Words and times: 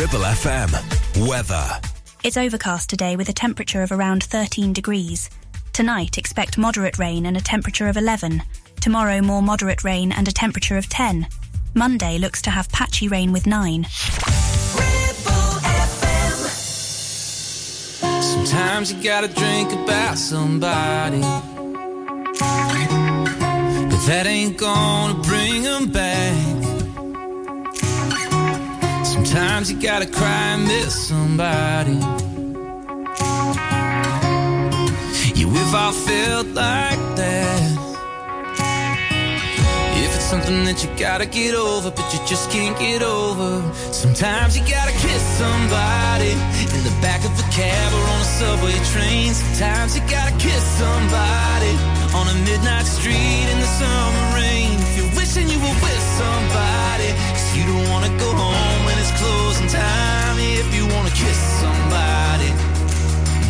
Ribble 0.00 0.20
FM. 0.20 1.28
Weather. 1.28 1.68
It's 2.24 2.38
overcast 2.38 2.88
today 2.88 3.16
with 3.16 3.28
a 3.28 3.34
temperature 3.34 3.82
of 3.82 3.92
around 3.92 4.24
13 4.24 4.72
degrees. 4.72 5.28
Tonight, 5.74 6.16
expect 6.16 6.56
moderate 6.56 6.98
rain 6.98 7.26
and 7.26 7.36
a 7.36 7.40
temperature 7.42 7.86
of 7.86 7.98
11. 7.98 8.42
Tomorrow, 8.80 9.20
more 9.20 9.42
moderate 9.42 9.84
rain 9.84 10.10
and 10.10 10.26
a 10.26 10.32
temperature 10.32 10.78
of 10.78 10.88
10. 10.88 11.28
Monday 11.74 12.16
looks 12.16 12.40
to 12.40 12.50
have 12.50 12.72
patchy 12.72 13.08
rain 13.08 13.30
with 13.30 13.46
9. 13.46 13.84
Sometimes 18.22 18.94
you 18.94 19.02
gotta 19.02 19.28
drink 19.28 19.70
about 19.70 20.16
somebody. 20.16 21.20
But 23.90 24.06
that 24.06 24.24
ain't 24.26 24.56
gonna 24.56 25.22
bring 25.22 25.62
them 25.62 25.90
back. 25.92 26.59
Sometimes 29.30 29.70
you 29.70 29.80
gotta 29.80 30.06
cry 30.06 30.54
and 30.54 30.64
miss 30.64 31.06
somebody. 31.06 31.94
Yeah, 35.38 35.46
we've 35.46 35.72
all 35.72 35.92
felt 35.92 36.48
like 36.48 36.98
that. 37.14 37.62
If 40.02 40.16
it's 40.16 40.24
something 40.24 40.64
that 40.64 40.82
you 40.82 40.90
gotta 40.98 41.26
get 41.26 41.54
over, 41.54 41.92
but 41.92 42.12
you 42.12 42.18
just 42.26 42.50
can't 42.50 42.76
get 42.76 43.02
over. 43.02 43.62
Sometimes 43.92 44.58
you 44.58 44.66
gotta 44.66 44.98
kiss 44.98 45.22
somebody 45.38 46.34
in 46.74 46.82
the 46.82 46.96
back 46.98 47.22
of 47.22 47.30
a 47.30 47.46
cab 47.54 47.92
or 47.94 48.02
on 48.10 48.20
a 48.26 48.30
subway 48.34 48.74
train. 48.90 49.32
Sometimes 49.32 49.94
you 49.94 50.02
gotta 50.10 50.34
kiss 50.42 50.64
somebody 50.74 51.70
on 52.18 52.26
a 52.26 52.36
midnight 52.50 52.84
street 52.84 53.46
in 53.46 53.58
the 53.62 53.70
summer 53.78 54.24
rain. 54.34 54.74
If 54.74 54.96
you're 54.98 55.14
wishing 55.14 55.46
you 55.46 55.58
were 55.62 55.78
with 55.86 56.02
somebody, 56.18 57.14
cause 57.30 57.54
you 57.54 57.62
don't 57.70 57.86
wanna 57.94 58.10
go 58.18 58.26
home 58.34 58.59
closing 59.20 59.68
time. 59.68 60.36
If 60.40 60.68
you 60.76 60.84
wanna 60.94 61.12
kiss 61.12 61.38
somebody, 61.62 62.50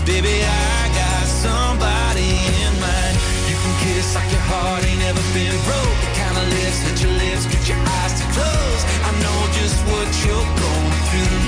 baby, 0.05 0.35
I 0.43 0.80
got 1.01 1.24
somebody 1.46 2.26
in 2.63 2.73
mind. 2.82 3.15
You 3.49 3.57
can 3.63 3.74
kiss 3.85 4.07
like 4.16 4.30
your 4.35 4.45
heart 4.51 4.82
ain't 4.91 5.02
ever 5.10 5.24
been 5.37 5.57
broke. 5.68 5.96
The 6.04 6.10
kind 6.23 6.37
of 6.43 6.46
lips 6.57 6.79
that 6.85 6.96
your 7.02 7.15
lips 7.23 7.45
get 7.52 7.63
your 7.71 7.80
eyes 7.98 8.15
to 8.21 8.26
close. 8.37 8.82
I 9.09 9.10
know 9.23 9.38
just 9.59 9.79
what 9.91 10.09
you're 10.24 10.51
going 10.65 11.02
through. 11.09 11.41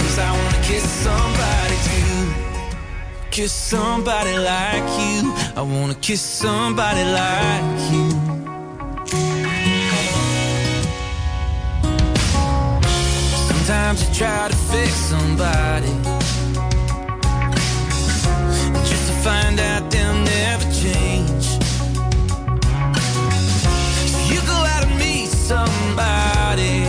Cause 0.00 0.16
I 0.28 0.30
wanna 0.38 0.62
kiss 0.70 0.84
somebody 1.06 1.76
too. 1.88 2.20
Kiss 3.30 3.52
somebody 3.52 4.34
like 4.52 4.88
you. 5.02 5.18
I 5.60 5.62
wanna 5.62 5.98
kiss 6.06 6.20
somebody 6.20 7.04
like 7.20 7.78
you. 7.92 8.06
Sometimes 13.88 14.06
you 14.06 14.26
try 14.26 14.48
to 14.48 14.56
fix 14.68 14.92
somebody 14.92 15.88
just 18.84 19.08
to 19.08 19.14
find 19.24 19.58
out 19.58 19.90
they'll 19.90 20.12
never 20.12 20.64
change. 20.76 21.46
So 24.12 24.18
you 24.28 24.40
go 24.44 24.58
out 24.76 24.84
and 24.84 24.94
meet 24.98 25.28
somebody 25.28 26.84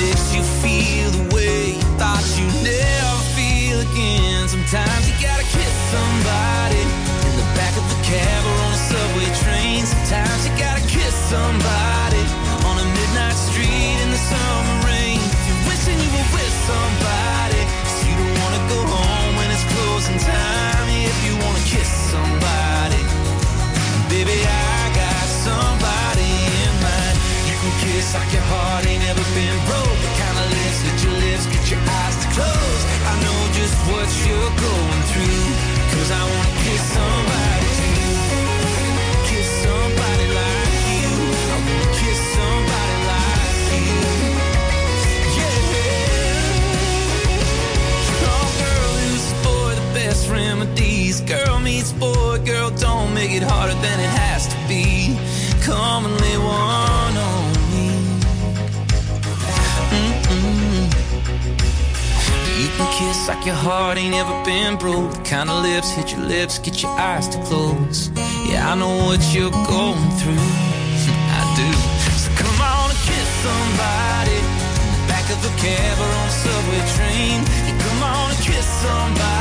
makes 0.00 0.32
you 0.34 0.42
feel 0.64 1.10
the 1.10 1.34
way 1.34 1.76
you 1.76 1.88
thought 2.00 2.24
you 2.40 2.46
never 2.64 3.20
feel 3.36 3.80
again. 3.92 4.48
Sometimes 4.48 5.02
you 5.10 5.14
gotta 5.20 5.44
kiss 5.44 5.74
somebody 5.92 6.80
in 6.80 7.34
the 7.36 7.48
back 7.52 7.76
of 7.76 7.84
a 7.84 7.98
cab 8.00 8.46
or 8.48 8.56
on 8.64 8.72
a 8.72 8.80
subway 8.88 9.28
train. 9.44 9.84
Sometimes 9.84 10.48
you 10.48 10.56
gotta 10.56 10.80
kiss 10.88 11.12
somebody 11.28 11.85
girl, 48.20 48.94
who's 49.02 49.24
the 49.30 49.38
boy 49.42 49.74
the 49.74 49.94
best 49.94 50.28
remedies? 50.30 51.20
Girl 51.20 51.58
meets 51.60 51.92
boy, 51.92 52.38
girl, 52.44 52.70
don't 52.70 53.12
make 53.14 53.32
it 53.32 53.42
harder 53.42 53.74
than 53.74 54.00
it 54.00 54.12
has 54.24 54.46
to 54.48 54.56
be. 54.68 55.16
Come 55.64 56.06
and 56.06 56.25
kiss 63.26 63.34
like 63.34 63.46
your 63.46 63.54
heart 63.54 63.98
ain't 63.98 64.14
ever 64.14 64.44
been 64.44 64.76
broke. 64.76 65.12
The 65.12 65.22
kind 65.22 65.50
of 65.50 65.62
lips 65.62 65.90
hit 65.90 66.12
your 66.12 66.22
lips, 66.26 66.58
get 66.58 66.82
your 66.82 66.92
eyes 66.92 67.28
to 67.28 67.42
close. 67.44 68.10
Yeah, 68.48 68.70
I 68.70 68.74
know 68.74 68.96
what 69.06 69.20
you're 69.34 69.50
going 69.50 70.10
through. 70.20 70.36
I 71.38 71.42
do. 71.56 71.68
So 72.22 72.30
come 72.42 72.60
on 72.60 72.90
and 72.90 73.00
kiss 73.08 73.28
somebody 73.46 74.36
in 74.36 74.92
the 74.94 75.08
back 75.08 75.26
of 75.30 75.38
a 75.44 75.52
cab 75.58 75.98
or 75.98 76.10
on 76.20 76.28
a 76.28 76.36
subway 76.42 76.82
train. 76.96 77.38
Yeah, 77.66 77.78
come 77.84 78.02
on 78.02 78.30
and 78.30 78.40
kiss 78.40 78.66
somebody 78.82 79.35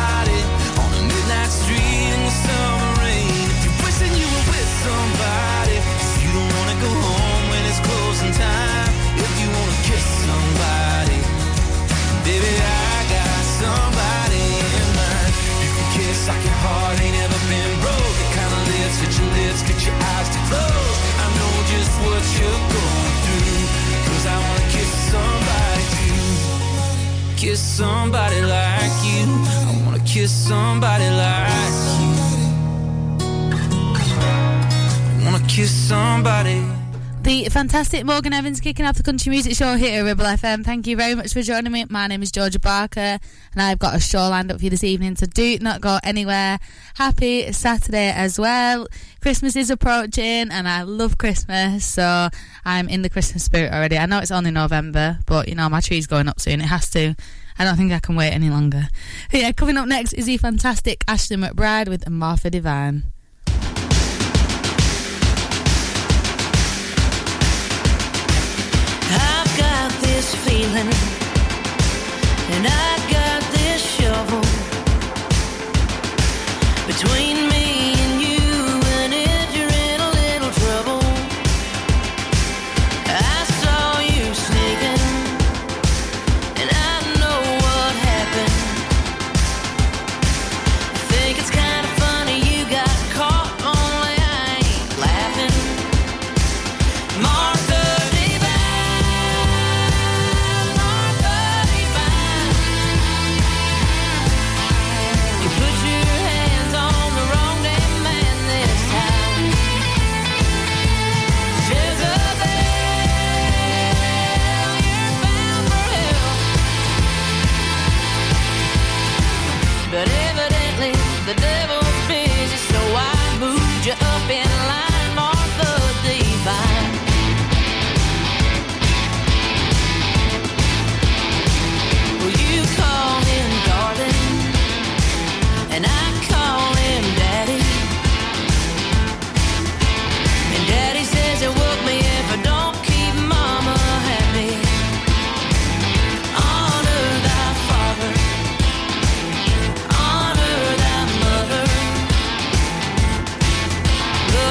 your 16.33 16.57
heart 16.65 16.97
ain't 17.01 17.15
ever 17.21 17.39
been 17.49 17.73
broke. 17.85 18.15
The 18.17 18.27
kind 18.33 18.51
of 18.57 18.61
lips 18.73 18.97
that 19.01 19.13
your 19.13 19.29
lips 19.37 19.61
get 19.61 19.77
your 19.85 19.93
eyes 19.93 20.29
to 20.33 20.39
close. 20.49 20.97
I 21.21 21.27
know 21.37 21.53
just 21.69 21.93
what 22.01 22.23
you're 22.37 22.63
going 22.73 23.15
through. 23.23 23.61
Cause 24.09 24.25
I 24.25 24.37
wanna 24.41 24.65
kiss 24.73 24.89
somebody 25.13 25.83
too. 25.95 26.25
Kiss 27.37 27.61
somebody 27.61 28.41
like 28.41 28.95
you. 29.05 29.25
I 29.69 29.81
wanna 29.85 30.03
kiss 30.03 30.31
somebody 30.31 31.09
like 31.09 31.77
you. 32.01 32.13
I 35.13 35.29
wanna 35.29 35.45
kiss 35.47 35.69
somebody. 35.69 36.74
The 37.25 37.49
fantastic 37.49 38.05
Morgan 38.05 38.33
Evans 38.33 38.59
kicking 38.59 38.85
off 38.85 38.97
the 38.97 39.01
country 39.01 39.31
music 39.31 39.55
show 39.55 39.73
here 39.77 39.99
at 39.99 40.05
Ribble 40.05 40.25
FM. 40.25 40.63
Thank 40.63 40.85
you 40.85 40.95
very 40.95 41.15
much 41.15 41.33
for 41.33 41.41
joining 41.41 41.71
me. 41.71 41.83
My 41.89 42.05
name 42.05 42.21
is 42.21 42.31
Georgia 42.31 42.59
Barker, 42.59 42.99
and 42.99 43.19
I've 43.57 43.79
got 43.79 43.95
a 43.95 43.99
show 43.99 44.29
lined 44.29 44.51
up 44.51 44.59
for 44.59 44.63
you 44.63 44.69
this 44.69 44.83
evening, 44.83 45.15
so 45.15 45.25
do 45.25 45.57
not 45.57 45.81
go 45.81 45.97
anywhere. 46.03 46.59
Happy 46.93 47.51
Saturday 47.51 48.11
as 48.11 48.37
well. 48.37 48.87
Christmas 49.21 49.55
is 49.55 49.71
approaching, 49.71 50.51
and 50.51 50.67
I 50.67 50.83
love 50.83 51.17
Christmas, 51.17 51.83
so 51.83 52.29
I'm 52.63 52.87
in 52.89 53.01
the 53.01 53.09
Christmas 53.09 53.43
spirit 53.43 53.73
already. 53.73 53.97
I 53.97 54.05
know 54.05 54.19
it's 54.19 54.29
only 54.29 54.51
November, 54.51 55.17
but 55.25 55.47
you 55.47 55.55
know, 55.55 55.67
my 55.67 55.81
tree's 55.81 56.05
going 56.05 56.27
up 56.27 56.39
soon. 56.39 56.61
It 56.61 56.65
has 56.65 56.91
to. 56.91 57.15
I 57.57 57.63
don't 57.63 57.75
think 57.75 57.91
I 57.91 57.97
can 57.97 58.15
wait 58.15 58.33
any 58.33 58.51
longer. 58.51 58.87
But 59.31 59.39
yeah, 59.41 59.51
coming 59.51 59.77
up 59.77 59.87
next 59.87 60.13
is 60.13 60.27
the 60.27 60.37
fantastic 60.37 61.03
Ashley 61.07 61.37
McBryde 61.37 61.87
with 61.87 62.07
Martha 62.07 62.51
Divine. 62.51 63.14
This 70.75 70.83
feeling, 70.83 72.57
and 72.57 72.67
I 72.67 72.97
got 73.09 73.41
this 73.53 73.81
shovel 73.81 74.41
between 76.87 77.44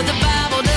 the 0.02 0.12
Bible 0.20 0.74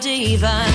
divine. 0.00 0.72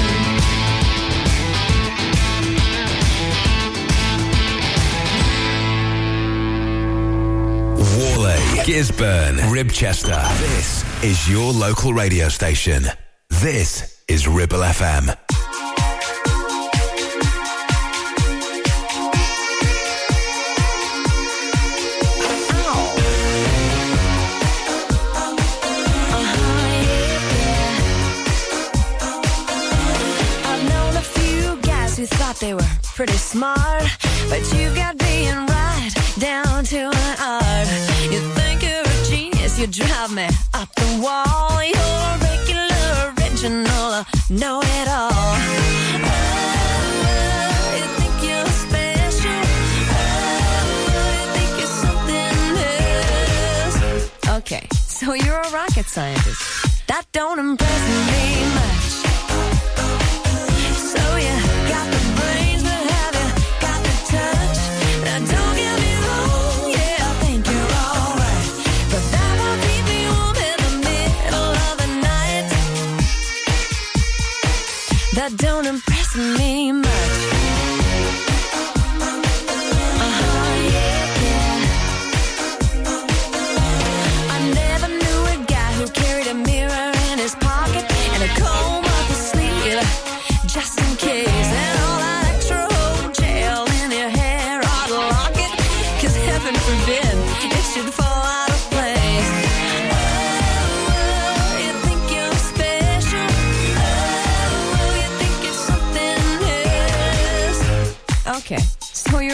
Whalley, 7.75 8.37
Gisburn, 8.65 9.37
Ribchester. 9.51 10.39
This 10.39 11.03
is 11.03 11.29
your 11.29 11.51
local 11.53 11.93
radio 11.93 12.29
station. 12.29 12.85
This 13.29 14.03
is 14.07 14.27
Ribble 14.27 14.59
FM. 14.59 15.32
they 32.44 32.54
were 32.54 32.75
pretty 32.98 33.13
smart, 33.13 33.86
but 34.30 34.42
you 34.54 34.75
got 34.75 34.98
being 34.98 35.45
right 35.45 35.92
down 36.19 36.66
to 36.66 36.78
an 36.78 37.16
art. 37.22 37.68
You 38.12 38.19
think 38.38 38.62
you're 38.62 38.81
a 38.81 39.06
genius, 39.10 39.57
you 39.57 39.68
drive 39.68 40.12
me 40.13 40.28
up 40.54 40.69
the 40.75 41.00
wall. 41.01 41.63
You're 41.63 42.18
regular, 42.28 43.13
original, 43.16 44.04
know 44.30 44.60
it 44.62 44.88
all. 44.90 45.12
Oh, 45.13 45.40
oh, 54.28 54.38
okay, 54.40 54.68
so 54.74 55.13
you're 55.13 55.40
a 55.40 55.50
rocket 55.51 55.86
scientist. 55.86 56.42
That 56.88 57.06
don't 57.13 57.40
impress 57.40 57.84
me. 58.12 58.56
much. 58.56 58.62
don't 75.44 75.66
impress 75.66 76.16
me. 76.16 76.72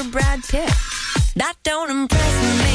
you're 0.04 0.12
Brad 0.12 0.42
Pitt. 0.44 0.70
That 1.36 1.56
don't 1.64 1.90
impress 1.90 2.64
me. 2.64 2.69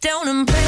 Don't 0.00 0.28
impress 0.28 0.59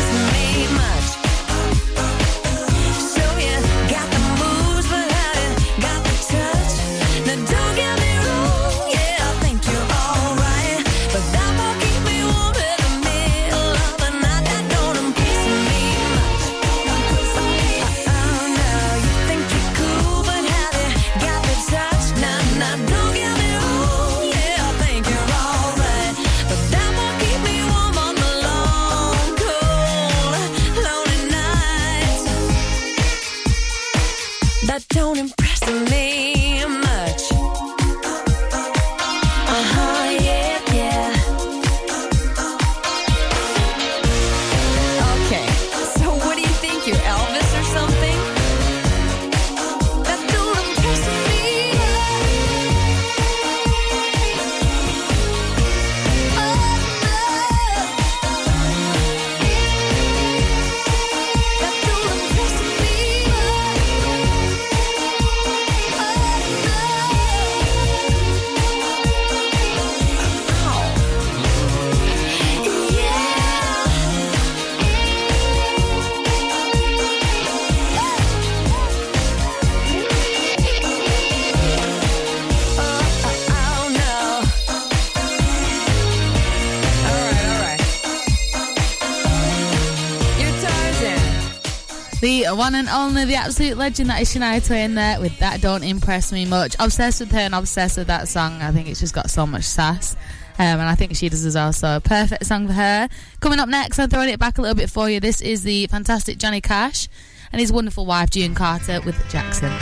one 92.63 92.77
and 92.77 92.89
only, 92.91 93.25
the 93.25 93.35
absolute 93.35 93.77
legend 93.77 94.09
that 94.09 94.23
is 94.23 94.33
Shania 94.33 94.65
Twain 94.65 94.95
there 94.95 95.19
with 95.21 95.37
That 95.41 95.61
Don't 95.61 95.83
Impress 95.83 96.31
Me 96.31 96.45
Much. 96.45 96.77
Obsessed 96.79 97.19
with 97.19 97.33
her 97.33 97.41
and 97.41 97.57
obsessed 97.57 97.99
with 97.99 98.07
that 98.07 98.29
song. 98.29 98.63
I 98.63 98.71
think 98.71 98.87
it's 98.87 99.01
just 99.01 99.13
got 99.13 99.31
so 99.31 99.45
much 99.49 99.65
sass. 99.65 100.15
Um, 100.61 100.79
and 100.79 100.83
I 100.83 100.95
think 100.95 101.17
she 101.17 101.29
does 101.29 101.45
as 101.45 101.57
well. 101.57 101.73
So, 101.73 101.99
perfect 101.99 102.47
song 102.47 102.69
for 102.69 102.73
her. 102.73 103.09
Coming 103.41 103.59
up 103.59 103.69
next, 103.69 103.99
I'm 103.99 104.09
throwing 104.09 104.29
it 104.29 104.39
back 104.39 104.59
a 104.59 104.63
little 104.63 104.77
bit 104.77 104.91
for 104.91 105.11
you. 105.11 105.19
This 105.19 105.41
is 105.41 105.65
the 105.65 105.89
fantastic 105.89 106.39
Johnny 106.39 106.61
Cash 106.61 107.09
and 107.51 107.61
his 107.61 107.73
wonderful 107.73 108.07
wife, 108.07 108.31
June 108.31 108.55
Carter, 108.55 109.01
with 109.01 109.17
Jackson. 109.29 109.73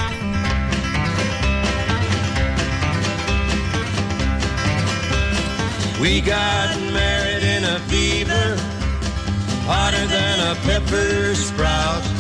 We 6.01 6.23
got 6.23 6.81
married 6.95 7.43
in 7.43 7.65
a 7.65 7.79
fever, 7.91 8.57
hotter 9.67 10.07
than 10.07 10.41
a 10.41 10.55
pepper 10.61 11.35
sprout. 11.35 12.20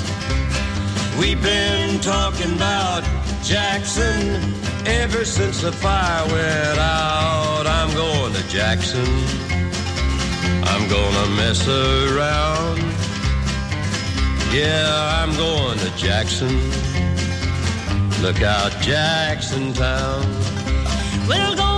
We've 1.21 1.43
been 1.43 2.00
talking 2.00 2.55
about 2.55 3.03
Jackson 3.43 4.55
ever 4.87 5.27
since 5.27 5.61
the 5.61 5.71
fire 5.71 6.27
went 6.33 6.79
out. 6.79 7.67
I'm 7.67 7.95
going 7.95 8.33
to 8.33 8.49
Jackson. 8.49 9.05
I'm 10.65 10.89
gonna 10.89 11.27
mess 11.37 11.69
around. 11.69 12.79
Yeah, 14.50 15.21
I'm 15.21 15.37
going 15.37 15.79
to 15.81 15.91
Jackson. 15.95 16.57
Look 18.23 18.41
out, 18.41 18.73
Jackson 18.81 19.75
Town. 19.75 20.25
We'll 21.29 21.55
go 21.55 21.70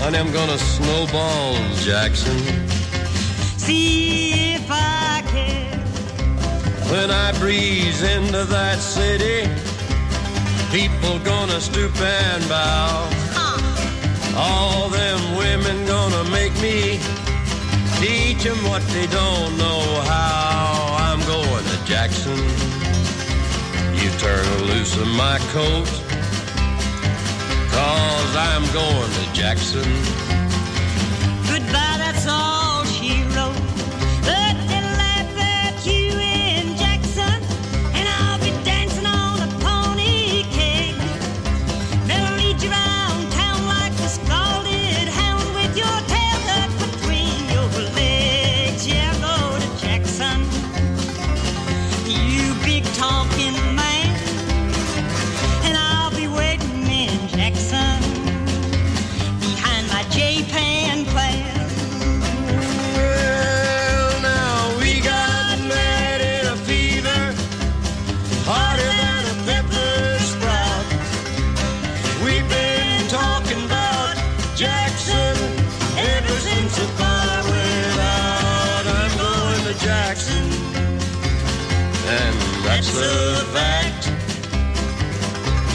Honey, 0.00 0.18
I'm 0.18 0.32
gonna 0.32 0.58
snowball 0.58 1.54
Jackson. 1.76 2.38
See 3.58 4.54
if 4.54 4.66
I 4.70 5.22
care. 5.26 5.78
When 6.90 7.10
I 7.10 7.32
breeze 7.38 8.02
into 8.02 8.44
that 8.46 8.78
city, 8.78 9.48
people 10.72 11.18
gonna 11.18 11.60
stoop 11.60 11.94
and 12.00 12.48
bow. 12.48 13.08
Uh. 13.36 14.36
All 14.36 14.88
them 14.88 15.36
women 15.36 15.86
gonna 15.86 16.24
make 16.30 16.54
me 16.62 16.98
teach 18.00 18.46
'em 18.46 18.60
what 18.70 18.82
they 18.94 19.06
don't 19.06 19.58
know 19.58 19.82
how. 20.12 20.96
I'm 21.08 21.20
going 21.26 21.64
to 21.72 21.78
Jackson. 21.84 22.40
You 24.00 24.08
turn 24.18 24.46
loose 24.70 24.96
of 24.96 25.08
my 25.08 25.38
coat, 25.52 25.88
cause 27.80 28.36
I'm 28.36 28.64
going 28.72 29.10
to 29.10 29.32
Jackson. 29.32 29.88
Goodbye, 31.48 31.96
that's 31.98 32.26
all 32.28 32.84
she 32.84 33.22
wrote. 33.34 33.56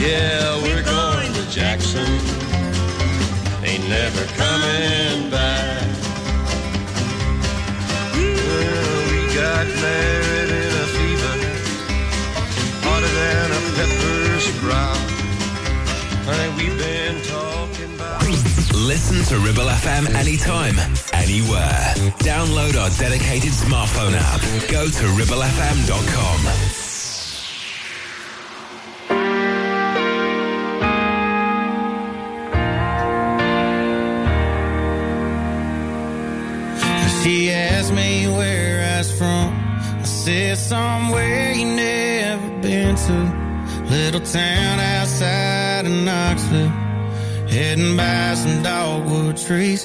Yeah, 0.05 0.61
we're 0.61 0.83
going 0.83 1.33
to 1.33 1.49
Jackson. 1.49 2.05
Ain't 3.65 3.89
never 3.89 4.23
coming 4.37 5.31
back. 5.31 5.81
Well, 8.13 9.01
we 9.09 9.33
got 9.33 9.65
married 9.81 10.51
in 10.61 10.71
a 10.77 10.87
fever, 10.93 11.35
hotter 12.85 13.13
than 13.19 13.49
a 13.49 13.61
pepper 13.75 14.39
sprout. 14.39 14.97
Honey, 16.27 16.49
we've 16.57 16.77
been 16.77 17.17
talking 17.23 17.95
about. 17.95 18.21
Listen 18.75 19.23
to 19.25 19.43
Ribble 19.43 19.69
FM 19.69 20.13
anytime, 20.13 20.77
anywhere. 21.13 21.93
Download 22.21 22.79
our 22.79 22.91
dedicated 22.91 23.53
smartphone 23.53 24.13
app. 24.13 24.41
Go 24.69 24.85
to 24.85 25.05
ribblefm.com. 25.17 26.64
somewhere 40.69 41.51
you 41.53 41.65
never 41.65 42.49
been 42.61 42.95
to. 42.95 43.17
Little 43.89 44.21
town 44.21 44.79
outside 44.79 45.85
of 45.85 45.91
Knoxville. 45.91 46.73
heading 47.47 47.95
by 47.95 48.33
some 48.33 48.63
dogwood 48.63 49.37
trees. 49.37 49.83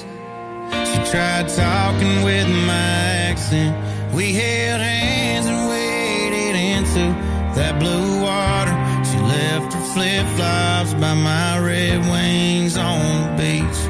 She 0.89 0.97
tried 1.11 1.47
talking 1.49 2.23
with 2.23 2.47
my 2.71 2.95
accent. 3.29 3.73
We 4.15 4.33
held 4.33 4.81
hands 4.81 5.45
and 5.45 5.69
waded 5.69 6.55
into 6.73 7.05
that 7.57 7.73
blue 7.79 8.09
water. 8.27 8.75
She 9.09 9.17
left 9.35 9.73
her 9.75 9.85
flip 9.93 10.25
flops 10.35 10.93
by 10.95 11.13
my 11.13 11.59
red 11.59 11.99
wings 12.13 12.75
on 12.75 12.99
the 13.21 13.29
beach. 13.41 13.81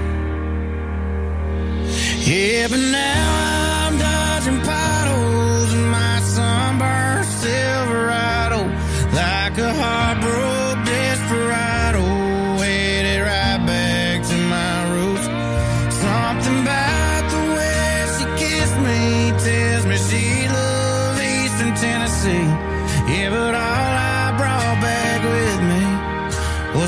Yeah, 2.27 2.67
but 2.67 2.79
now 2.79 3.45
I'm 3.45 3.50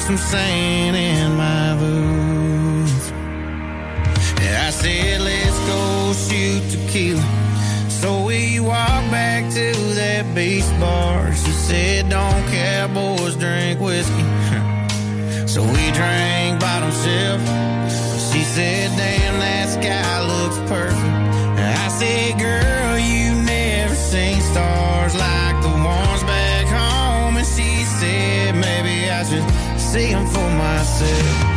some 0.03 0.17
sand 0.17 0.97
in 0.97 1.37
my 1.37 1.77
boots. 1.79 3.11
I 4.65 4.69
said, 4.69 5.21
let's 5.21 5.59
go 5.59 6.13
shoot 6.13 6.61
tequila. 6.71 7.23
So 7.87 8.25
we 8.25 8.59
walked 8.59 9.11
back 9.11 9.49
to 9.53 9.71
that 9.95 10.35
beach 10.35 10.67
bar. 10.81 11.31
She 11.33 11.51
said, 11.51 12.09
don't 12.09 12.43
cowboys 12.51 13.37
drink 13.37 13.79
whiskey. 13.79 14.27
so 15.47 15.63
we 15.63 15.83
drank 15.91 16.59
bottom 16.59 16.91
shelf. 16.91 17.41
She 18.33 18.41
said, 18.43 18.89
damn, 18.97 19.39
that 19.39 19.69
sky 19.69 20.15
looks 20.33 20.57
perfect. 20.69 21.01
And 21.59 21.79
I 21.79 21.87
said, 21.87 22.39
girl, 22.39 22.99
you 22.99 23.41
never 23.45 23.95
seen 23.95 24.41
stars 24.41 25.15
like 25.15 25.42
see 29.93 30.11
them 30.11 30.25
for 30.25 30.49
myself. 30.57 31.52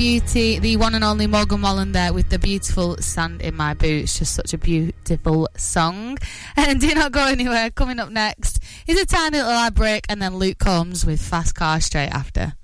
Beauty. 0.00 0.58
The 0.58 0.76
one 0.78 0.94
and 0.94 1.04
only 1.04 1.26
Morgan 1.26 1.60
Wallen 1.60 1.92
there 1.92 2.14
with 2.14 2.30
the 2.30 2.38
beautiful 2.38 2.96
Sand 3.02 3.42
in 3.42 3.54
My 3.54 3.74
Boots. 3.74 4.18
Just 4.18 4.34
such 4.34 4.54
a 4.54 4.58
beautiful 4.58 5.46
song. 5.58 6.16
And 6.56 6.80
do 6.80 6.94
not 6.94 7.12
go 7.12 7.26
anywhere. 7.26 7.68
Coming 7.68 7.98
up 7.98 8.08
next 8.08 8.62
is 8.86 8.98
a 8.98 9.04
tiny 9.04 9.36
little 9.36 9.52
ad 9.52 9.74
break 9.74 10.06
and 10.08 10.22
then 10.22 10.36
Luke 10.36 10.56
Combs 10.56 11.04
with 11.04 11.20
Fast 11.20 11.54
Car 11.54 11.82
straight 11.82 12.08
after. 12.08 12.54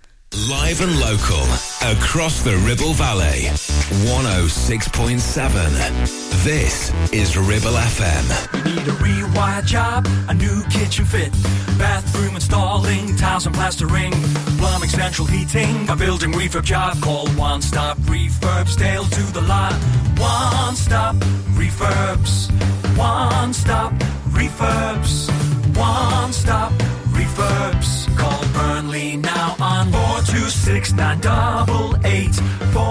Live 0.48 0.80
and 0.80 0.98
local 0.98 1.42
across 1.82 2.42
the 2.42 2.56
Ribble 2.64 2.94
Valley. 2.94 3.50
106.7. 4.08 6.25
This 6.46 6.92
is 7.12 7.36
Ribble 7.36 7.72
FM. 7.72 8.54
You 8.54 8.76
Need 8.76 8.86
a 8.86 8.92
rewire 9.02 9.64
job, 9.64 10.06
a 10.28 10.34
new 10.34 10.62
kitchen 10.70 11.04
fit, 11.04 11.32
bathroom 11.76 12.36
installing, 12.36 13.16
tiles 13.16 13.46
and 13.46 13.54
plastering, 13.56 14.12
plumbing, 14.56 14.88
central 14.88 15.26
heating, 15.26 15.90
a 15.90 15.96
building 15.96 16.30
refurb 16.30 16.62
job. 16.62 17.02
Call 17.02 17.26
One 17.30 17.60
Stop 17.60 17.98
Refurbs, 18.02 18.78
Dale 18.78 19.02
to 19.02 19.22
the 19.32 19.40
lot. 19.40 19.72
One 20.20 20.76
Stop 20.76 21.16
Refurbs, 21.58 22.52
One 22.96 23.52
Stop 23.52 23.92
Refurbs, 24.30 25.28
One 25.76 26.32
Stop 26.32 26.70
Refurbs. 27.10 28.16
Call 28.16 28.46
Burnley 28.52 29.16
now 29.16 29.56
on 29.58 29.90
426 29.90 30.92
988, 30.92 32.40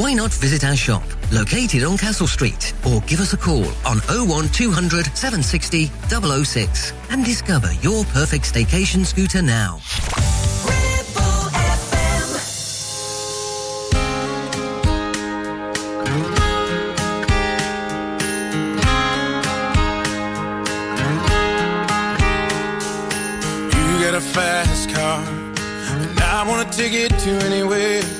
Why 0.00 0.14
not 0.14 0.32
visit 0.32 0.64
our 0.64 0.76
shop, 0.76 1.02
located 1.30 1.84
on 1.84 1.98
Castle 1.98 2.26
Street, 2.26 2.72
or 2.86 3.02
give 3.02 3.20
us 3.20 3.34
a 3.34 3.36
call 3.36 3.66
on 3.84 3.98
01200 4.08 5.14
760 5.14 5.90
006 6.08 6.92
and 7.10 7.22
discover 7.22 7.70
your 7.82 8.04
perfect 8.06 8.50
staycation 8.50 9.04
scooter 9.04 9.42
now. 9.42 9.78
You 23.76 24.02
got 24.02 24.14
a 24.14 24.20
fast 24.22 24.94
car, 24.94 25.22
and 25.28 26.18
I 26.20 26.48
want 26.48 26.72
take 26.72 26.94
it 26.94 27.10
to 27.10 27.30
anywhere. 27.44 28.19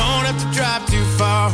Won't 0.00 0.26
have 0.28 0.38
to 0.44 0.48
drive 0.58 0.82
too 0.94 1.04
far. 1.20 1.50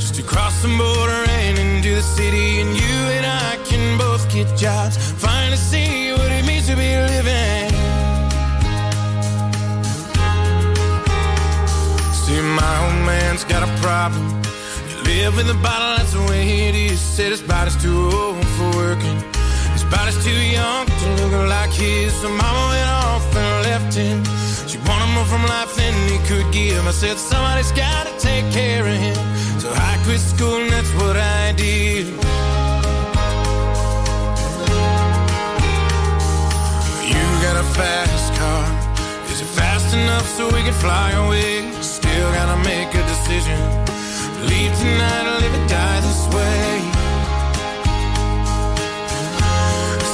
Just 0.00 0.14
to 0.16 0.22
cross 0.22 0.54
the 0.62 0.68
border 0.80 1.22
and 1.40 1.58
into 1.58 1.90
the 1.94 2.06
city. 2.18 2.60
And 2.62 2.70
you 2.82 2.96
and 3.16 3.26
I 3.46 3.50
can 3.68 3.98
both 3.98 4.22
get 4.34 4.46
jobs. 4.56 4.96
Finally 5.26 5.60
see 5.70 6.12
what 6.12 6.30
it 6.38 6.44
means 6.48 6.66
to 6.70 6.76
be 6.84 6.90
living. 7.12 7.70
See, 12.22 12.40
my 12.60 12.74
old 12.84 13.00
man's 13.10 13.44
got 13.44 13.62
a 13.68 13.72
problem. 13.84 14.26
Live 15.04 15.36
with 15.36 15.50
a 15.50 15.58
bottle, 15.66 15.96
that's 15.98 16.12
the 16.14 16.22
way 16.30 16.68
it 16.68 16.74
is. 16.74 16.98
Said 16.98 17.30
his 17.30 17.42
body's 17.42 17.76
too 17.82 17.98
old 18.20 18.46
for 18.56 18.68
working. 18.82 19.18
His 19.76 19.84
body's 19.84 20.18
too 20.24 20.40
young 20.58 20.86
to 20.86 21.06
look 21.20 21.48
like 21.48 21.72
his. 21.72 22.14
So 22.20 22.28
mama 22.28 22.62
went 22.72 22.90
off 23.04 23.24
and 23.80 23.94
him. 23.94 24.24
She 24.68 24.76
wanted 24.88 25.14
more 25.14 25.24
from 25.24 25.42
life 25.46 25.74
than 25.76 25.94
he 26.08 26.18
could 26.28 26.52
give. 26.52 26.86
I 26.86 26.90
said, 26.90 27.16
somebody's 27.16 27.72
gotta 27.72 28.12
take 28.18 28.44
care 28.52 28.86
of 28.86 28.96
him. 29.06 29.16
So 29.60 29.70
I 29.72 29.98
quit 30.04 30.20
school 30.20 30.60
and 30.60 30.70
that's 30.70 30.92
what 31.00 31.16
I 31.16 31.52
did. 31.52 32.06
You 37.12 37.24
got 37.46 37.56
a 37.56 37.66
fast 37.78 38.34
car. 38.40 38.64
Is 39.32 39.40
it 39.40 39.50
fast 39.60 39.94
enough 39.94 40.28
so 40.28 40.46
we 40.46 40.62
can 40.62 40.74
fly 40.74 41.12
away? 41.24 41.72
Still 41.80 42.28
gotta 42.32 42.58
make 42.68 42.90
a 42.94 43.02
decision. 43.12 43.60
Leave 44.50 44.72
tonight 44.82 45.24
or 45.30 45.40
live 45.40 45.54
or 45.60 45.66
die 45.68 46.00
this 46.00 46.22
way. 46.36 46.72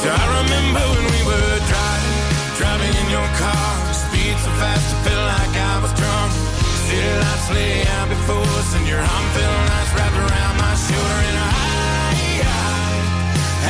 So 0.01 0.07
I 0.21 0.25
remember 0.40 0.83
when 0.94 1.05
we 1.14 1.21
were 1.31 1.59
driving, 1.71 1.88
driving 2.59 2.90
in 2.90 3.09
your 3.09 3.29
car. 3.38 3.71
Speed 3.94 4.35
so 4.42 4.51
fast, 4.59 4.83
it 4.90 5.01
felt 5.07 5.25
like 5.31 5.55
I 5.55 5.75
was 5.79 5.92
drunk. 5.94 6.31
City 6.90 7.12
lights 7.23 7.49
lay 7.55 7.87
out 7.97 8.09
before 8.11 8.51
us, 8.59 8.75
and 8.75 8.85
your 8.90 8.99
arm 8.99 9.27
felt 9.35 9.59
nice 9.71 9.90
wrapped 9.94 10.18
around 10.18 10.55
my 10.59 10.75
shoulder. 10.75 11.18
And 11.31 11.38
I, 11.38 11.55
I 12.42 12.66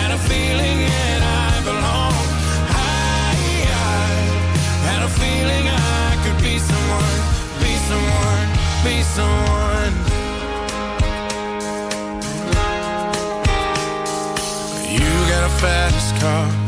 had 0.01 0.11
a 0.17 0.21
feeling 0.25 0.79
that 0.89 1.21
I 1.21 1.53
belonged. 1.69 2.33
I, 2.73 3.37
I 3.77 4.07
had 4.89 5.01
a 5.05 5.13
feeling 5.21 5.65
I 5.69 6.09
could 6.25 6.41
be 6.41 6.57
someone, 6.57 7.21
be 7.61 7.73
someone, 7.93 8.49
be 8.89 8.97
someone. 9.17 9.93
You 14.89 15.11
got 15.29 15.45
a 15.45 15.53
fast 15.61 16.17
car. 16.23 16.68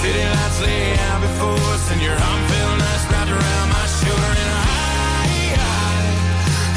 City 0.00 0.24
lights 0.24 0.60
lay 0.62 0.96
out 1.12 1.20
before 1.20 1.60
us, 1.76 1.90
and 1.92 2.00
your 2.00 2.16
arm 2.16 2.42
felt 2.48 2.78
nice 2.78 3.04
wrapped 3.12 3.30
around 3.30 3.68
my 3.68 3.86
shoulder. 4.00 4.32
And 4.42 4.50
I, 4.50 5.44
I 5.60 6.00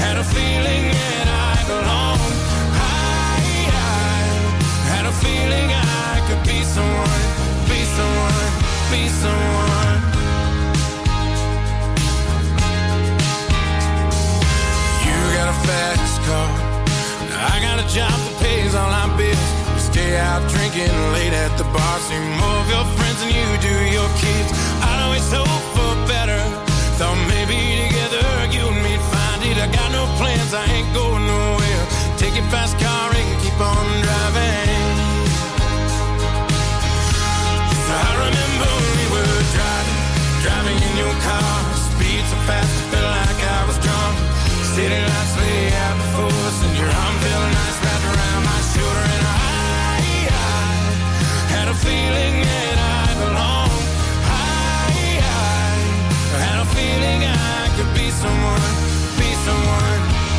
had 0.03 0.15
a 0.19 0.25
feeling 0.27 0.91
that 0.91 1.27
I 1.31 1.55
belonged. 1.71 2.35
I, 2.75 3.47
I 3.63 4.27
had 4.91 5.05
a 5.07 5.15
feeling 5.23 5.67
I 5.71 6.19
could 6.27 6.43
be 6.43 6.67
someone, 6.67 7.23
be 7.71 7.79
someone, 7.95 8.51
be 8.91 9.07
someone. 9.07 9.99
You 15.07 15.15
got 15.39 15.47
a 15.47 15.57
fast 15.63 16.17
car. 16.27 16.51
I 17.39 17.55
got 17.63 17.79
a 17.79 17.87
job 17.87 18.11
that 18.11 18.35
pays 18.43 18.75
all 18.75 18.91
our 18.91 19.07
bills. 19.17 19.49
We 19.73 19.79
stay 19.79 20.17
out 20.19 20.43
drinking 20.51 20.91
late 21.15 21.31
at 21.31 21.55
the 21.57 21.63
bar. 21.71 21.99
See 22.03 22.19
more 22.19 22.59
of 22.59 22.67
your 22.67 22.83
friends 22.83 23.02
do 23.63 23.75
your 23.97 24.09
kids. 24.19 24.51
I'd 24.83 24.99
always 25.07 25.23
hope 25.31 25.63
for 25.71 25.91
better. 26.03 26.41
Thought 26.99 27.15
maybe 27.31 27.55
together 27.87 28.27
you 28.51 28.67
and 28.67 28.79
me'd 28.83 28.99
find 29.07 29.39
it. 29.47 29.55
I 29.55 29.67
got 29.71 29.89
no 29.95 30.03
plans, 30.19 30.51
I 30.51 30.67
ain't 30.75 30.91
going 30.91 31.23
nowhere. 31.23 31.83
Take 32.19 32.35
your 32.35 32.47
fast 32.51 32.75
car 32.83 33.07
and 33.15 33.29
keep 33.39 33.55
on 33.55 33.87
driving. 34.03 34.83
I 37.87 38.09
remember 38.25 38.67
when 38.67 38.93
we 38.99 39.05
were 39.15 39.41
driving, 39.55 39.99
driving 40.43 40.79
in 40.83 40.93
your 40.99 41.15
car. 41.23 41.55
Speed 41.87 42.23
so 42.27 42.37
fast, 42.43 42.67
I 42.67 42.83
felt 42.91 43.09
like 43.15 43.41
I 43.47 43.59
was 43.63 43.77
drunk. 43.79 44.15
City 44.75 44.99
lights 45.07 45.33
lay 45.39 45.71
out 45.87 45.95
before 46.03 46.35
us, 46.51 46.57
and 46.67 46.73
your 46.75 46.91
arm 46.91 47.15
felt 47.23 47.47
nice 47.47 47.77
wrapped 47.79 48.07
around 48.11 48.41
my 48.43 48.59
shoulder. 48.75 49.05
And 49.15 49.23
I, 49.23 49.47
I 50.35 50.51
had 51.55 51.67
a 51.71 51.77
feeling 51.79 52.35
that 52.43 52.75
I 52.75 52.82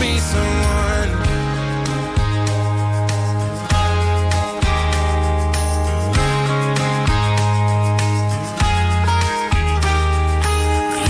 be 0.04 0.18
someone. 0.18 1.10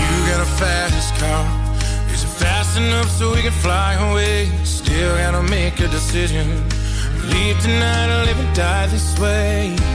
You 0.01 0.17
got 0.31 0.41
a 0.47 0.51
fast 0.61 1.09
car. 1.19 1.43
Is 2.13 2.23
it 2.23 2.33
fast 2.43 2.77
enough 2.77 3.09
so 3.09 3.33
we 3.35 3.41
can 3.41 3.57
fly 3.65 3.91
away? 4.07 4.49
Still 4.63 5.17
gotta 5.17 5.43
make 5.43 5.79
a 5.81 5.89
decision. 5.89 6.47
Leave 7.31 7.57
tonight 7.67 8.09
or 8.15 8.21
live 8.27 8.39
and 8.39 8.55
die 8.55 8.87
this 8.87 9.19
way. 9.19 9.94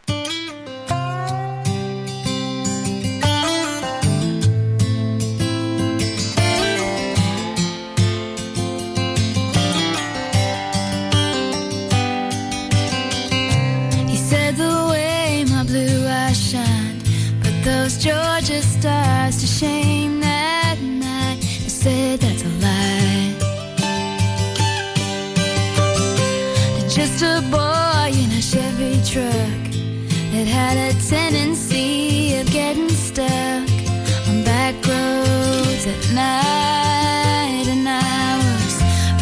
At 35.91 36.03
night, 36.13 37.67
and 37.67 37.87
I 37.87 38.37
was 38.37 38.75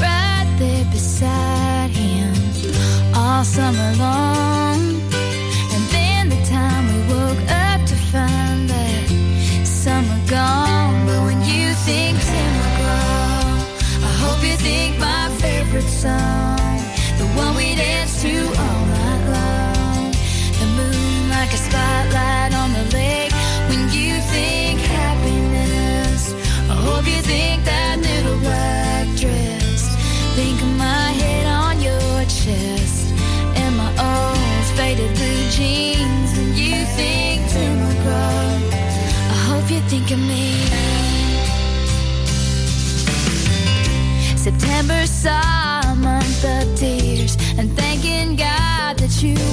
right 0.06 0.50
there 0.60 0.86
beside 0.92 1.90
him 1.90 2.34
all 3.16 3.44
summer 3.44 3.92
long. 3.98 4.80
And 5.74 5.84
then 5.96 6.30
the 6.30 6.42
time 6.46 6.84
we 6.92 7.00
woke 7.14 7.44
up 7.66 7.80
to 7.92 7.96
find 8.12 8.70
that 8.70 9.08
summer 9.66 10.20
gone. 10.28 11.06
But 11.08 11.22
when 11.28 11.40
you 11.52 11.74
think 11.88 12.14
Tim 12.30 12.52
McGraw, 12.62 13.50
I 14.10 14.14
hope 14.24 14.40
you 14.44 14.56
think 14.68 15.00
my 15.00 15.30
favorite 15.44 15.92
song, 16.04 16.59
think 40.10 40.22
of 40.22 40.28
me? 40.28 40.66
September 44.36 45.06
saw 45.06 45.82
a 45.92 45.96
month 45.96 46.46
of 46.46 46.76
tears 46.76 47.38
and 47.58 47.72
thanking 47.78 48.36
God 48.36 48.98
that 48.98 49.22
you 49.22 49.49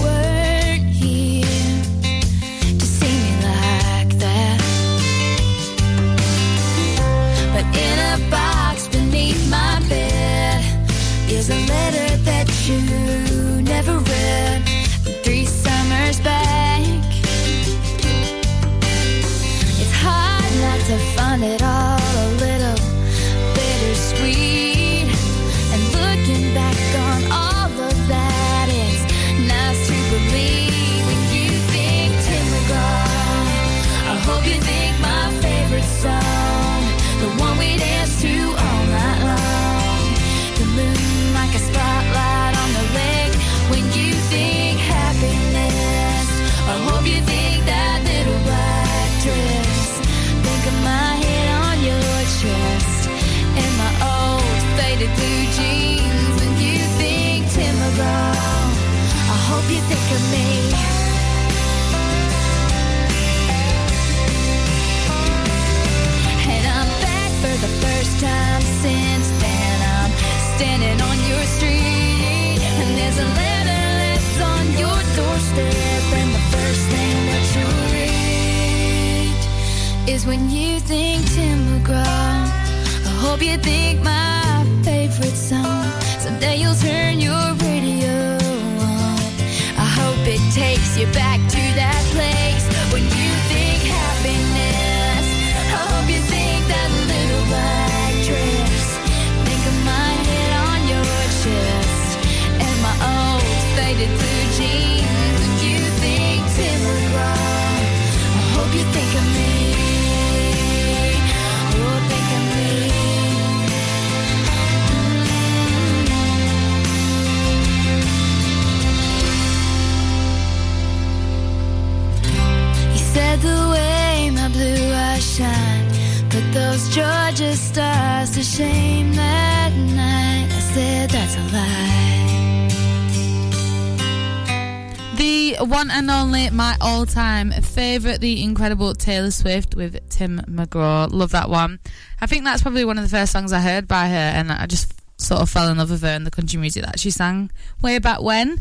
time 137.36 137.50
favourite, 137.50 138.20
the 138.20 138.42
incredible 138.42 138.94
Taylor 138.94 139.30
Swift 139.30 139.74
with 139.74 140.08
Tim 140.08 140.40
McGraw. 140.48 141.12
Love 141.12 141.32
that 141.32 141.50
one. 141.50 141.80
I 142.18 142.26
think 142.26 142.44
that's 142.44 142.62
probably 142.62 142.86
one 142.86 142.96
of 142.96 143.04
the 143.04 143.10
first 143.10 143.30
songs 143.30 143.52
I 143.52 143.60
heard 143.60 143.86
by 143.86 144.08
her, 144.08 144.14
and 144.14 144.50
I 144.50 144.64
just 144.64 144.94
sort 145.20 145.42
of 145.42 145.50
fell 145.50 145.68
in 145.68 145.76
love 145.76 145.90
with 145.90 146.00
her 146.00 146.08
and 146.08 146.26
the 146.26 146.30
country 146.30 146.58
music 146.58 146.84
that 146.84 146.98
she 146.98 147.10
sang 147.10 147.50
way 147.82 147.98
back 147.98 148.22
when. 148.22 148.52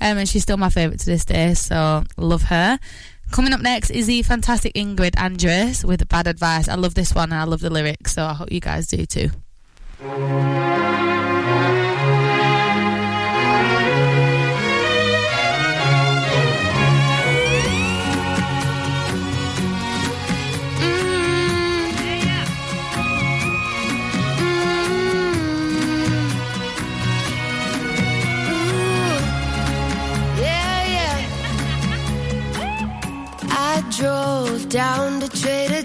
Um, 0.00 0.18
and 0.18 0.28
she's 0.28 0.42
still 0.42 0.58
my 0.58 0.70
favourite 0.70 1.00
to 1.00 1.06
this 1.06 1.24
day, 1.24 1.54
so 1.54 2.04
love 2.16 2.42
her. 2.44 2.78
Coming 3.32 3.52
up 3.52 3.62
next 3.62 3.90
is 3.90 4.06
the 4.06 4.22
fantastic 4.22 4.74
Ingrid 4.74 5.16
Andress 5.16 5.84
with 5.84 6.08
Bad 6.08 6.28
Advice. 6.28 6.68
I 6.68 6.76
love 6.76 6.94
this 6.94 7.12
one 7.12 7.32
and 7.32 7.40
I 7.40 7.44
love 7.44 7.60
the 7.60 7.70
lyrics, 7.70 8.14
so 8.14 8.24
I 8.24 8.34
hope 8.34 8.52
you 8.52 8.60
guys 8.60 8.86
do 8.86 9.06
too. 9.06 9.30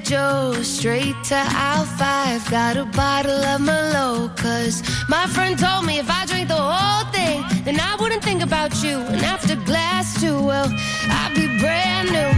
Straight 0.05 1.15
to 1.29 1.35
aisle 1.35 1.85
five. 1.85 2.47
Got 2.51 2.77
a 2.77 2.85
bottle 2.85 3.43
of 3.43 3.59
Merlot, 3.59 4.37
cause 4.37 4.83
my 5.09 5.25
friend 5.25 5.57
told 5.57 5.83
me 5.87 5.97
if 5.97 6.07
I 6.11 6.27
drink 6.27 6.47
the 6.47 6.53
whole 6.53 7.05
thing, 7.11 7.43
then 7.63 7.79
I 7.79 7.95
wouldn't 7.99 8.23
think 8.23 8.43
about 8.43 8.83
you. 8.83 8.99
And 8.99 9.25
after 9.25 9.55
glass 9.55 10.21
two, 10.21 10.39
well, 10.39 10.69
I'd 11.09 11.33
be 11.33 11.47
brand 11.57 12.09
new. 12.11 12.31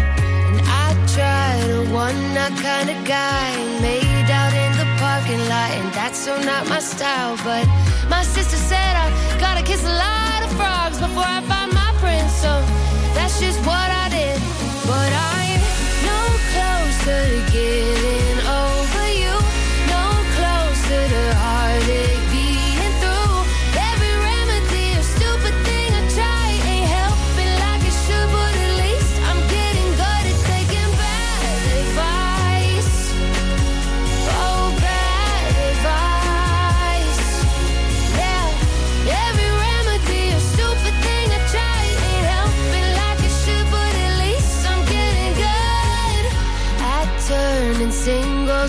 And 0.48 0.62
I 0.64 0.96
tried 1.12 1.70
a 1.70 1.84
one 1.92 2.16
night 2.34 2.56
kind 2.64 2.90
of 2.90 3.00
guy, 3.06 3.52
made 3.82 4.32
out 4.32 4.54
in 4.54 4.72
the 4.80 4.88
parking 5.04 5.44
lot, 5.52 5.72
and 5.76 5.92
that's 5.92 6.20
so 6.20 6.40
not 6.42 6.70
my 6.70 6.80
style. 6.80 7.36
But 7.44 7.68
my 8.08 8.24
sister 8.24 8.56
said 8.56 8.96
I 8.96 9.12
gotta 9.42 9.62
kiss 9.62 9.84
a 9.84 9.92
lot 9.92 10.40
of 10.46 10.52
frogs 10.56 11.00
before 11.00 11.28
I 11.38 11.42
find 11.52 11.74
my 11.74 11.92
prince, 12.00 12.32
so 12.32 12.64
that's 13.14 13.42
just 13.42 13.60
what 13.66 13.90
I 13.92 14.08
did. 14.08 14.40
But 14.88 15.12
no 15.12 15.47
closer 17.08 17.30
to 17.30 17.52
getting 17.52 18.47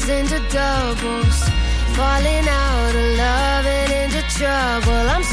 into 0.06 0.38
doubles, 0.50 1.38
falling 1.96 2.46
out 2.46 2.94
of 2.94 3.16
love 3.18 3.66
and 3.66 3.90
into 3.90 4.22
trouble. 4.38 4.92
I'm 4.92 5.24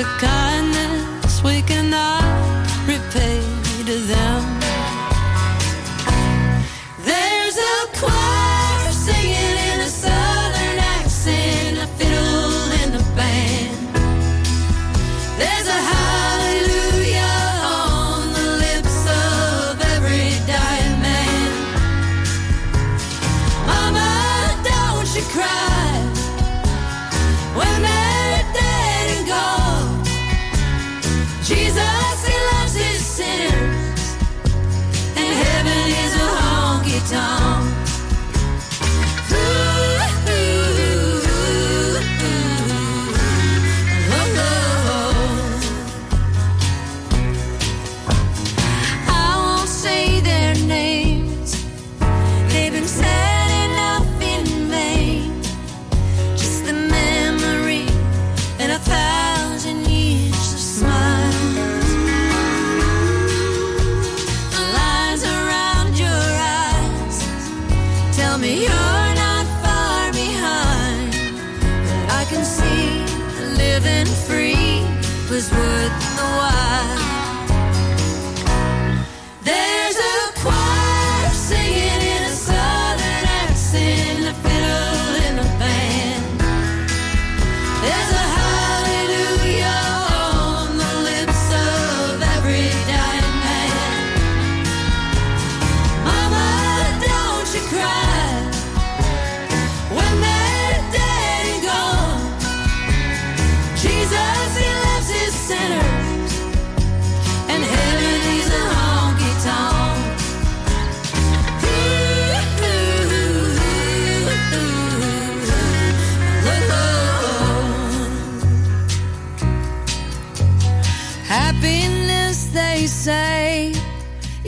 to 0.00 0.06
kind 0.18 0.69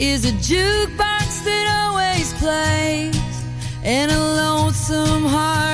is 0.03 0.25
a 0.25 0.33
jukebox 0.33 1.45
that 1.45 1.65
always 1.79 2.33
plays 2.33 3.15
and 3.85 4.11
a 4.11 4.19
lonesome 4.19 5.23
heart. 5.23 5.72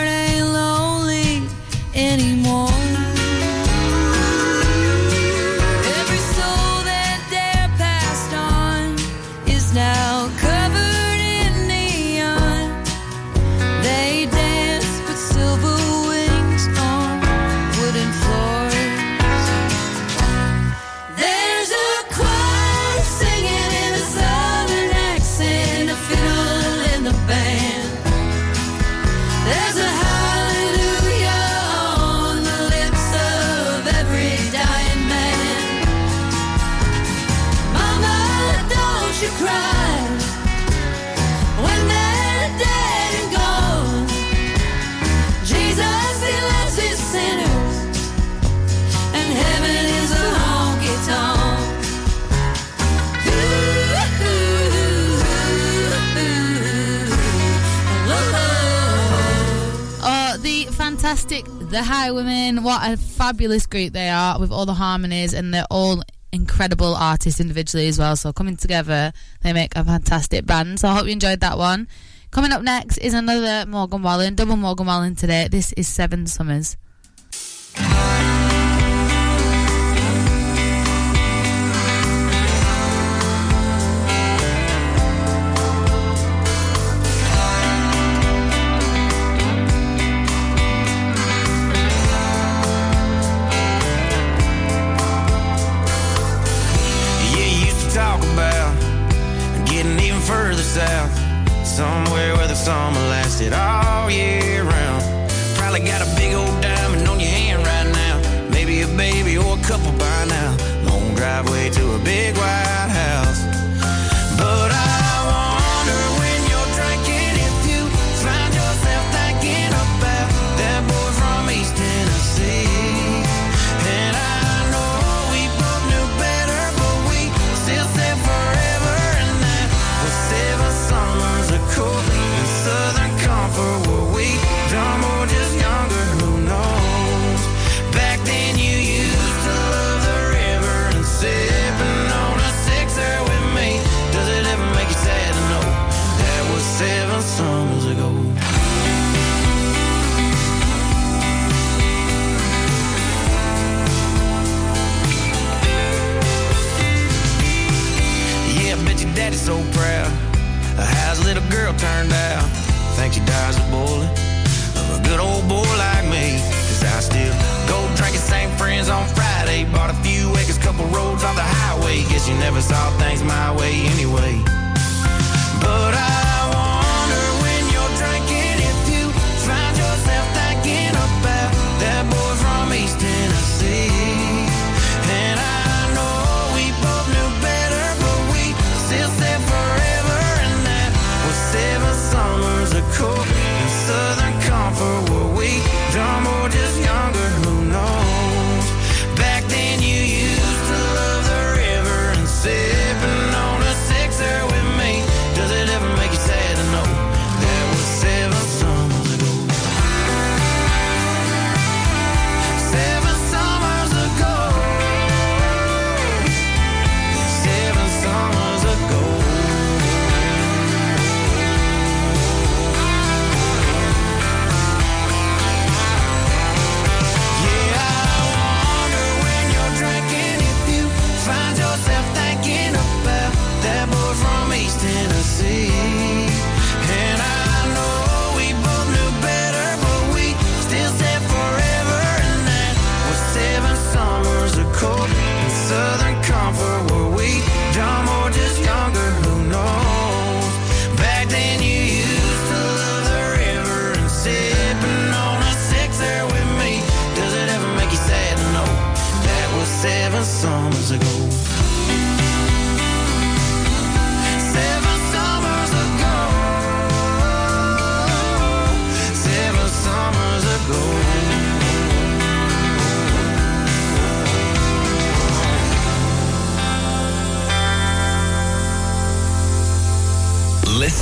The 61.70 61.84
High 61.84 62.09
Women, 62.09 62.63
what 62.63 62.82
a 62.91 62.97
fabulous 62.97 63.67
group 63.67 63.93
they 63.93 64.09
are 64.09 64.39
with 64.39 64.51
all 64.51 64.65
the 64.65 64.74
harmonies, 64.74 65.36
and 65.36 65.53
they're 65.53 65.67
all 65.70 66.01
incredible 66.32 66.95
artists 66.95 67.39
individually 67.39 67.88
as 67.88 67.99
well. 67.99 68.15
So 68.15 68.34
coming 68.34 68.57
together, 68.57 69.13
they 69.43 69.53
make 69.53 69.76
a 69.76 69.84
fantastic 69.86 70.47
band. 70.47 70.80
So 70.80 70.88
I 70.88 70.95
hope 70.95 71.05
you 71.05 71.11
enjoyed 71.11 71.41
that 71.41 71.59
one. 71.59 71.88
Coming 72.32 72.51
up 72.53 72.63
next 72.63 72.97
is 72.97 73.13
another 73.13 73.70
Morgan 73.70 74.01
Wallen, 74.01 74.34
double 74.34 74.55
Morgan 74.55 74.88
Wallen 74.88 75.15
today. 75.15 75.47
This 75.47 75.72
is 75.74 75.88
Seven 75.88 76.26
Summers. 76.26 76.76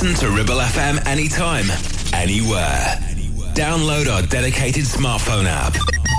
Listen 0.00 0.28
to 0.28 0.32
Ribble 0.32 0.60
FM 0.60 1.04
anytime, 1.08 1.64
anywhere. 2.12 2.94
Download 3.54 4.08
our 4.08 4.22
dedicated 4.22 4.84
smartphone 4.84 5.44
app. 5.44 5.72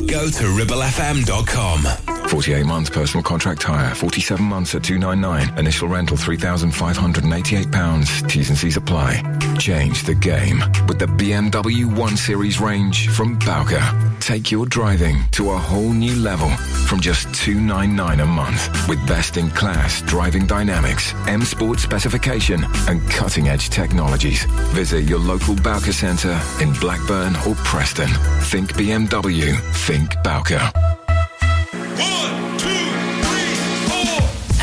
Go 0.06 0.30
to 0.30 0.44
ribblefm.com. 0.44 2.28
48 2.28 2.66
months 2.66 2.90
personal 2.90 3.24
contract 3.24 3.64
hire, 3.64 3.96
47 3.96 4.46
months 4.46 4.76
at 4.76 4.84
299. 4.84 5.58
Initial 5.58 5.88
rental 5.88 6.18
£3,588. 6.18 8.30
T's 8.30 8.50
and 8.50 8.58
C's 8.58 8.76
apply. 8.76 9.22
Change 9.58 10.04
the 10.04 10.16
game 10.16 10.60
with 10.90 11.00
the 11.00 11.06
BMW 11.06 11.86
1 11.86 12.18
Series 12.18 12.60
range 12.60 13.08
from 13.08 13.40
Bowker. 13.40 14.09
Take 14.20 14.52
your 14.52 14.66
driving 14.66 15.24
to 15.32 15.52
a 15.52 15.58
whole 15.58 15.92
new 15.92 16.16
level 16.16 16.50
from 16.88 17.00
just 17.00 17.34
299 17.34 18.20
a 18.20 18.26
month 18.26 18.88
with 18.88 19.06
best-in-class 19.08 20.02
driving 20.04 20.46
dynamics, 20.46 21.14
M 21.28 21.42
Sport 21.44 21.80
specification 21.80 22.64
and 22.88 23.02
cutting-edge 23.10 23.70
technologies. 23.70 24.44
Visit 24.74 25.04
your 25.04 25.20
local 25.20 25.56
Bowker 25.56 25.94
Centre 25.94 26.40
in 26.62 26.74
Blackburn 26.74 27.36
or 27.48 27.56
Preston. 27.64 28.10
Think 28.44 28.74
BMW. 28.74 29.60
Think 29.88 30.12
Bowker. 30.24 30.89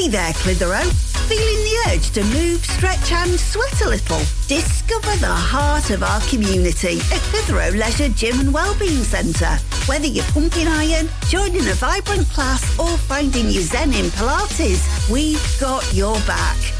Hey 0.00 0.08
there, 0.08 0.32
Clitheroe. 0.32 0.90
Feeling 1.28 1.62
the 1.62 1.76
urge 1.90 2.10
to 2.12 2.24
move, 2.24 2.64
stretch 2.64 3.12
and 3.12 3.38
sweat 3.38 3.82
a 3.82 3.88
little? 3.90 4.20
Discover 4.48 5.14
the 5.18 5.26
heart 5.26 5.90
of 5.90 6.02
our 6.02 6.22
community 6.22 7.00
at 7.12 7.20
Clitheroe 7.28 7.76
Leisure 7.76 8.08
Gym 8.08 8.40
and 8.40 8.54
Wellbeing 8.54 9.04
Centre. 9.04 9.58
Whether 9.84 10.06
you're 10.06 10.24
pumping 10.32 10.68
iron, 10.68 11.10
joining 11.28 11.68
a 11.68 11.74
vibrant 11.74 12.26
class 12.30 12.62
or 12.78 12.96
finding 12.96 13.50
your 13.50 13.62
zen 13.62 13.92
in 13.92 14.06
Pilates, 14.06 15.10
we've 15.10 15.60
got 15.60 15.84
your 15.92 16.14
back. 16.20 16.79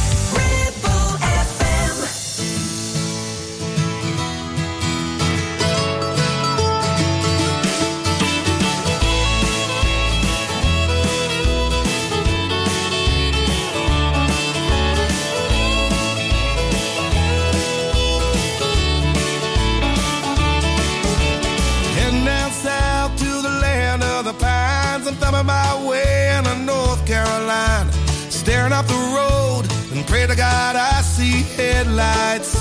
to 30.31 30.37
God, 30.37 30.75
I 30.77 31.01
see 31.01 31.43
headlights. 31.57 32.55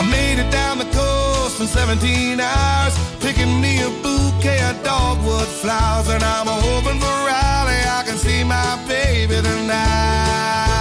I 0.00 0.02
made 0.10 0.38
it 0.40 0.50
down 0.50 0.78
the 0.78 0.86
coast 0.86 1.60
in 1.60 1.68
17 1.68 2.40
hours, 2.40 2.94
picking 3.20 3.60
me 3.60 3.80
a 3.82 3.90
bouquet 4.02 4.60
of 4.70 4.82
dogwood 4.82 5.46
flowers, 5.46 6.08
and 6.08 6.22
I'm 6.22 6.48
hoping 6.48 6.98
for 6.98 7.16
Riley 7.28 7.80
I 7.98 8.02
can 8.04 8.16
see 8.16 8.42
my 8.42 8.76
baby 8.88 9.36
tonight. 9.36 10.75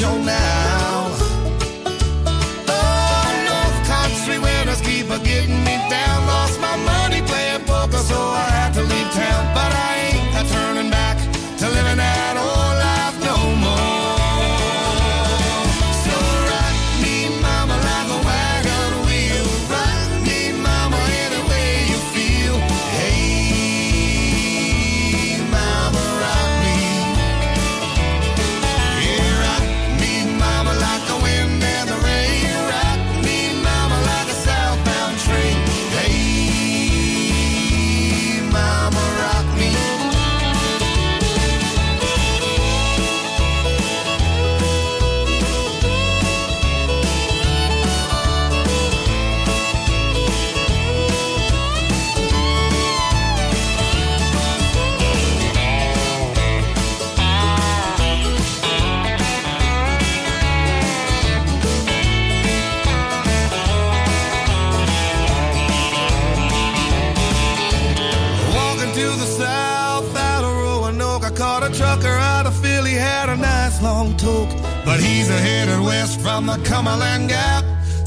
your 0.00 0.16
night. 0.20 0.47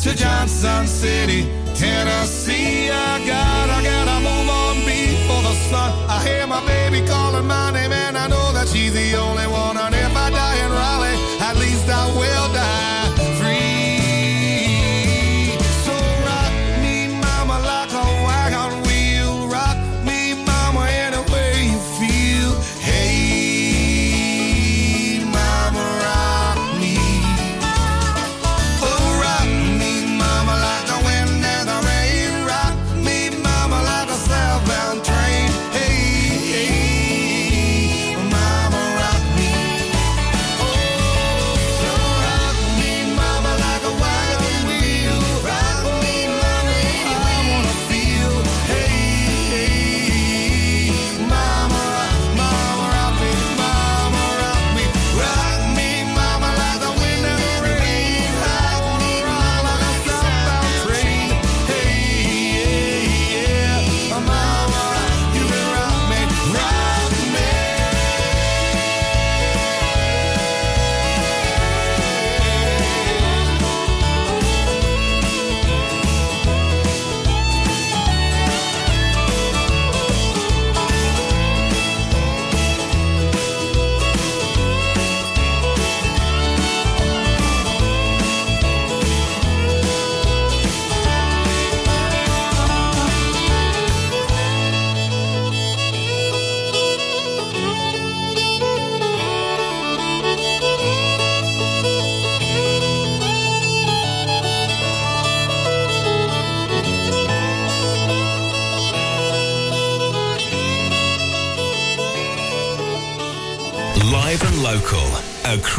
to 0.01 0.15
Johnson 0.15 0.87
City, 0.87 1.43
Tennessee. 1.75 2.89
I 2.89 3.23
gotta, 3.23 3.83
gotta 3.83 4.17
move 4.19 4.49
on 4.49 4.77
before 4.83 5.43
the 5.43 5.53
sun. 5.69 5.93
I 6.09 6.23
hear 6.25 6.47
my 6.47 6.65
baby 6.65 7.05
calling 7.07 7.45
my 7.45 7.69
name, 7.71 7.91
and 7.91 8.17
I 8.17 8.27
know 8.27 8.51
that 8.53 8.67
she's 8.67 8.93
the 8.93 9.15
only 9.15 9.45
one 9.45 9.77
I 9.77 9.90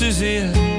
this 0.00 0.20
is 0.20 0.22
it 0.22 0.77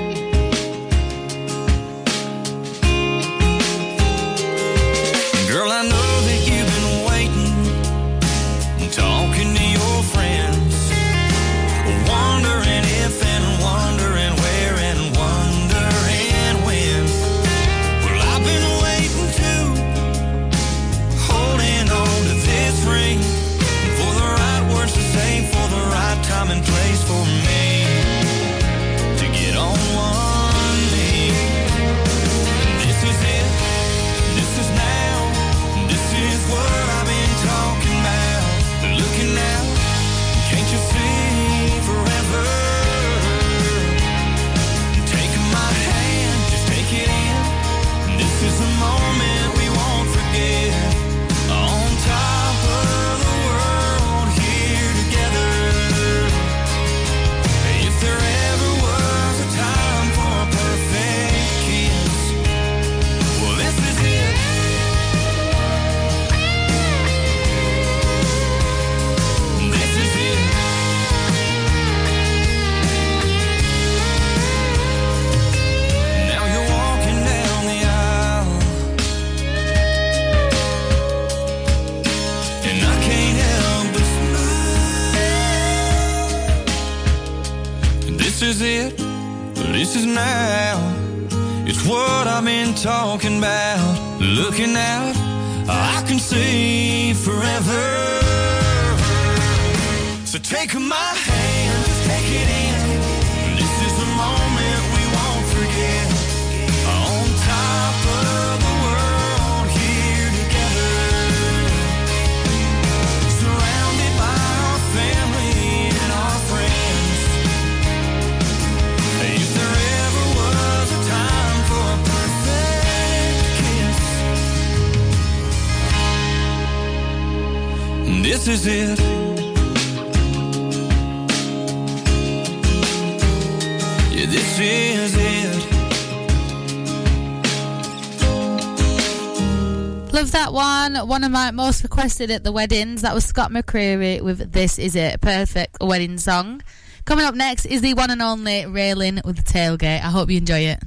one 140.95 141.23
of 141.23 141.31
my 141.31 141.51
most 141.51 141.83
requested 141.83 142.31
at 142.31 142.43
the 142.43 142.51
weddings. 142.51 143.01
That 143.01 143.13
was 143.13 143.25
Scott 143.25 143.51
McCreery 143.51 144.21
with 144.21 144.51
This 144.51 144.79
Is 144.79 144.95
It, 144.95 145.21
perfect 145.21 145.77
wedding 145.81 146.17
song. 146.17 146.61
Coming 147.05 147.25
up 147.25 147.35
next 147.35 147.65
is 147.65 147.81
the 147.81 147.93
one 147.93 148.11
and 148.11 148.21
only 148.21 148.65
Railing 148.65 149.19
with 149.25 149.37
the 149.37 149.43
Tailgate. 149.43 150.03
I 150.03 150.09
hope 150.09 150.29
you 150.29 150.37
enjoy 150.37 150.59
it. 150.59 150.79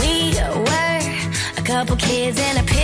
We 0.00 0.34
were 0.58 1.58
a 1.58 1.62
couple 1.64 1.96
kids 1.96 2.38
in 2.38 2.56
a 2.58 2.62
pit 2.62 2.83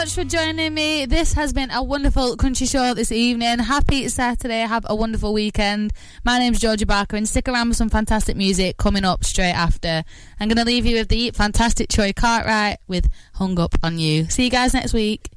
much 0.00 0.14
for 0.14 0.24
joining 0.24 0.72
me. 0.72 1.04
This 1.04 1.34
has 1.34 1.52
been 1.52 1.70
a 1.70 1.82
wonderful 1.82 2.34
country 2.34 2.66
show 2.66 2.94
this 2.94 3.12
evening. 3.12 3.58
Happy 3.58 4.08
Saturday. 4.08 4.60
Have 4.60 4.86
a 4.88 4.96
wonderful 4.96 5.34
weekend. 5.34 5.92
My 6.24 6.38
name's 6.38 6.58
Georgia 6.58 6.86
Barker, 6.86 7.18
and 7.18 7.28
stick 7.28 7.46
around 7.46 7.68
with 7.68 7.76
some 7.76 7.90
fantastic 7.90 8.34
music 8.34 8.78
coming 8.78 9.04
up 9.04 9.24
straight 9.24 9.52
after. 9.52 10.02
I'm 10.40 10.48
going 10.48 10.56
to 10.56 10.64
leave 10.64 10.86
you 10.86 10.96
with 10.96 11.08
the 11.08 11.32
fantastic 11.32 11.90
Troy 11.90 12.14
Cartwright 12.14 12.78
with 12.88 13.10
Hung 13.34 13.60
Up 13.60 13.74
on 13.82 13.98
You. 13.98 14.24
See 14.30 14.44
you 14.44 14.50
guys 14.50 14.72
next 14.72 14.94
week. 14.94 15.28